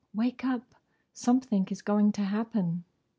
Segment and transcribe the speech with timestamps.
[0.15, 0.63] Wake up!
[1.13, 2.85] Something is going to happen!"